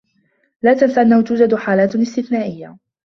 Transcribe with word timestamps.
لا 0.61 0.73
تنس 0.73 0.97
أنّه 0.97 1.21
توجد 1.21 1.55
حالات 1.55 1.95
استثنائيّة. 1.95 2.77